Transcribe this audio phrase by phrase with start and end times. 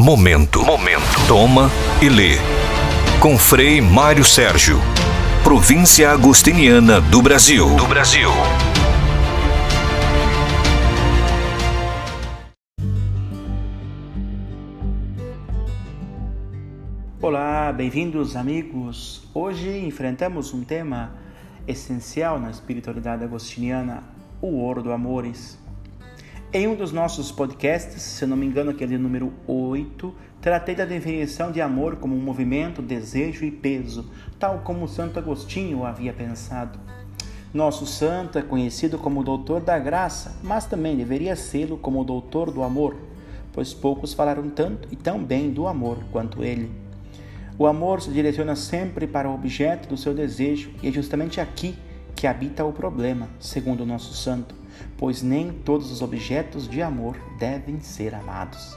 [0.00, 0.64] Momento.
[0.64, 1.26] Momento.
[1.26, 1.68] Toma
[2.00, 2.36] e lê.
[3.20, 4.78] Com Frei Mário Sérgio.
[5.42, 7.74] Província Agostiniana do Brasil.
[7.74, 8.30] Do Brasil.
[17.20, 19.28] Olá, bem-vindos amigos.
[19.34, 21.12] Hoje enfrentamos um tema
[21.66, 24.04] essencial na espiritualidade agostiniana,
[24.40, 25.58] o ouro do amores.
[26.50, 31.52] Em um dos nossos podcasts, se não me engano, aquele número 8, tratei da definição
[31.52, 36.78] de amor como um movimento, desejo e peso, tal como Santo Agostinho havia pensado.
[37.52, 42.62] Nosso santo é conhecido como doutor da graça, mas também deveria sê-lo como doutor do
[42.62, 42.96] amor,
[43.52, 46.70] pois poucos falaram tanto e tão bem do amor quanto ele.
[47.58, 51.76] O amor se direciona sempre para o objeto do seu desejo e é justamente aqui
[52.18, 54.58] que habita o problema, segundo o nosso santo
[54.96, 58.76] pois nem todos os objetos de amor devem ser amados.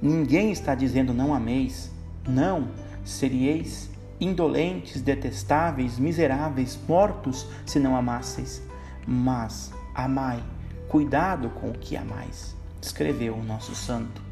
[0.00, 1.90] Ninguém está dizendo não ameis,
[2.26, 2.68] não,
[3.04, 3.90] serieis
[4.20, 8.62] indolentes, detestáveis, miseráveis, mortos se não amasseis,
[9.06, 10.42] mas amai,
[10.88, 14.22] cuidado com o que amais, escreveu o nosso santo.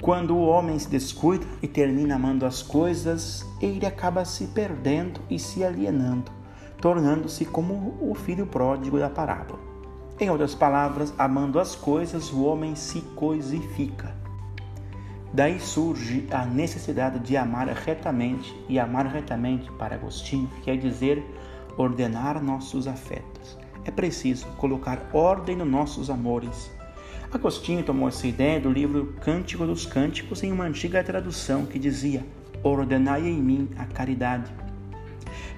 [0.00, 5.38] Quando o homem se descuida e termina amando as coisas, ele acaba se perdendo e
[5.38, 6.43] se alienando
[6.84, 9.58] tornando-se como o filho pródigo da parábola.
[10.20, 14.14] Em outras palavras, amando as coisas, o homem se coisifica.
[15.32, 21.24] Daí surge a necessidade de amar retamente, e amar retamente, para Agostinho, quer dizer
[21.78, 23.56] ordenar nossos afetos.
[23.86, 26.70] É preciso colocar ordem nos nossos amores.
[27.32, 32.26] Agostinho tomou essa ideia do livro Cântico dos Cânticos em uma antiga tradução que dizia:
[32.62, 34.52] Ordenai em mim a caridade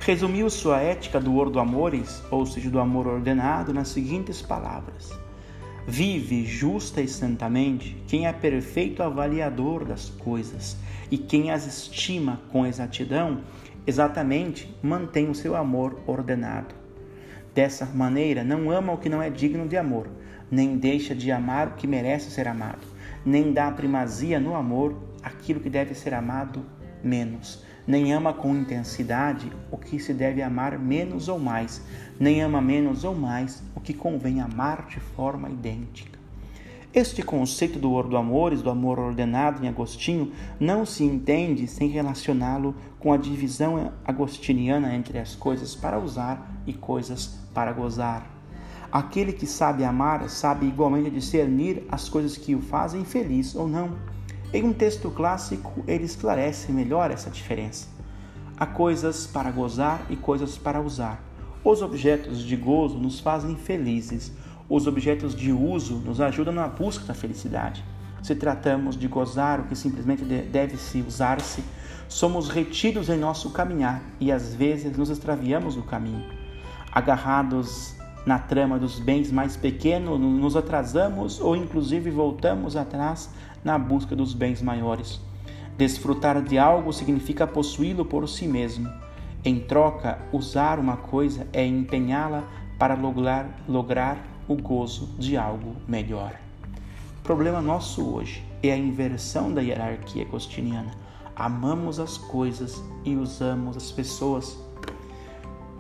[0.06, 5.10] resumiu sua ética do ouro do amores, ou seja, do amor ordenado, nas seguintes palavras:
[5.84, 10.76] Vive justa e santamente quem é perfeito avaliador das coisas,
[11.10, 13.40] e quem as estima com exatidão,
[13.84, 16.72] exatamente mantém o seu amor ordenado.
[17.52, 20.08] Dessa maneira, não ama o que não é digno de amor,
[20.48, 22.86] nem deixa de amar o que merece ser amado,
[23.24, 26.64] nem dá primazia no amor aquilo que deve ser amado
[27.02, 31.80] menos nem ama com intensidade o que se deve amar menos ou mais,
[32.18, 36.16] nem ama menos ou mais o que convém amar de forma idêntica.
[36.92, 43.12] Este conceito do amores, do amor ordenado em Agostinho, não se entende sem relacioná-lo com
[43.12, 48.26] a divisão agostiniana entre as coisas para usar e coisas para gozar.
[48.90, 53.90] Aquele que sabe amar sabe igualmente discernir as coisas que o fazem feliz ou não
[54.56, 57.88] em um texto clássico, ele esclarece melhor essa diferença.
[58.56, 61.22] Há coisas para gozar e coisas para usar.
[61.62, 64.32] Os objetos de gozo nos fazem felizes.
[64.66, 67.84] Os objetos de uso nos ajudam na busca da felicidade.
[68.22, 71.62] Se tratamos de gozar o que simplesmente deve se usar-se,
[72.08, 76.24] somos retidos em nosso caminhar e às vezes nos extraviamos do caminho.
[76.90, 83.28] Agarrados na trama dos bens mais pequenos, nos atrasamos ou inclusive voltamos atrás
[83.66, 85.20] na busca dos bens maiores.
[85.76, 88.88] Desfrutar de algo significa possuí-lo por si mesmo.
[89.44, 92.44] Em troca, usar uma coisa é empenhá-la
[92.78, 96.36] para lograr, lograr o gozo de algo melhor.
[97.18, 100.92] O problema nosso hoje é a inversão da hierarquia agostiniana.
[101.34, 104.56] Amamos as coisas e usamos as pessoas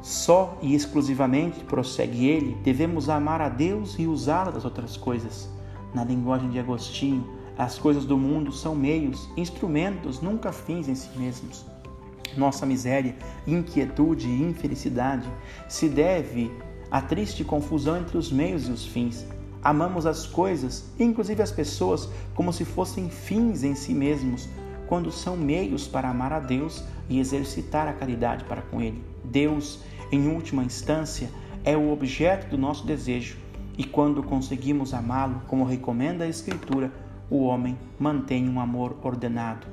[0.02, 5.48] só e exclusivamente, prossegue ele, devemos amar a Deus e usá-la das outras coisas.
[5.94, 11.08] Na linguagem de Agostinho, as coisas do mundo são meios, instrumentos, nunca fins em si
[11.16, 11.64] mesmos.
[12.36, 15.26] Nossa miséria, inquietude e infelicidade
[15.68, 16.52] se deve
[16.90, 19.26] à triste confusão entre os meios e os fins.
[19.62, 24.48] Amamos as coisas, inclusive as pessoas, como se fossem fins em si mesmos,
[24.86, 29.02] quando são meios para amar a Deus e exercitar a caridade para com Ele.
[29.24, 29.80] Deus
[30.10, 31.30] em última instância,
[31.64, 33.36] é o objeto do nosso desejo,
[33.76, 36.92] e quando conseguimos amá-lo, como recomenda a Escritura,
[37.30, 39.66] o homem mantém um amor ordenado.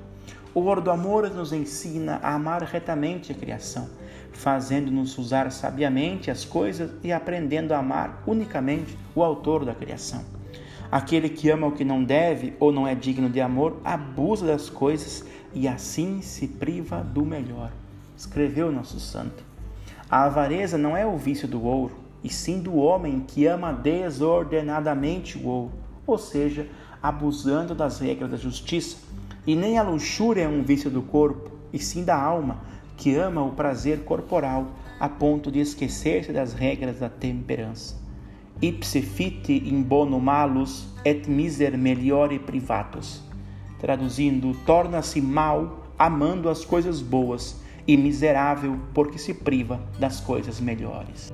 [0.54, 3.90] O ouro do amor nos ensina a amar retamente a criação,
[4.32, 10.24] fazendo-nos usar sabiamente as coisas e aprendendo a amar unicamente o autor da criação.
[10.92, 14.70] Aquele que ama o que não deve ou não é digno de amor abusa das
[14.70, 17.72] coisas e assim se priva do melhor.
[18.16, 19.44] Escreveu nosso santo.
[20.10, 25.38] A avareza não é o vício do ouro, e sim do homem que ama desordenadamente
[25.38, 25.72] o ouro,
[26.06, 26.68] ou seja,
[27.02, 28.98] abusando das regras da justiça.
[29.46, 32.62] E nem a luxúria é um vício do corpo, e sim da alma,
[32.96, 34.68] que ama o prazer corporal
[35.00, 38.02] a ponto de esquecer-se das regras da temperança.
[38.62, 43.22] Ipse fiti in bono malus et miser meliore privatus.
[43.84, 51.34] traduzindo, torna-se mal amando as coisas boas e miserável porque se priva das coisas melhores.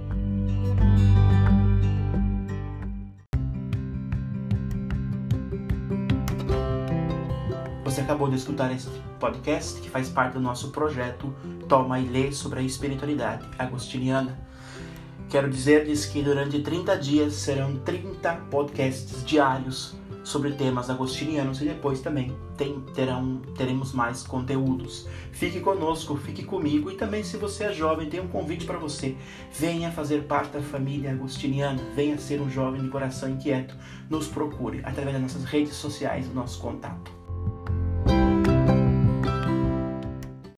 [8.00, 11.36] Você acabou de escutar este podcast que faz parte do nosso projeto
[11.68, 14.40] Toma e Lê sobre a espiritualidade agostiniana.
[15.28, 22.00] Quero dizer-lhes que durante 30 dias serão 30 podcasts diários sobre temas agostinianos e depois
[22.00, 25.06] também tem, terão, teremos mais conteúdos.
[25.34, 29.18] Fique conosco, fique comigo e também se você é jovem, tem um convite para você.
[29.52, 33.76] Venha fazer parte da família agostiniana, venha ser um jovem de coração inquieto.
[34.10, 37.19] Nos procure através das nossas redes sociais, o nosso contato.